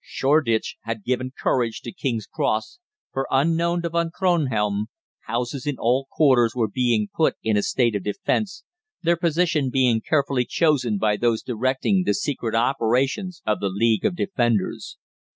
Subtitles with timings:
[0.03, 2.79] Shoreditch had given courage to King's Cross,
[3.13, 4.85] for, unknown to Von Kronhelm,
[5.27, 8.63] houses in all quarters were being put in a state of defence,
[9.03, 14.15] their position being carefully chosen by those directing the secret operations of the League of
[14.15, 14.97] Defenders.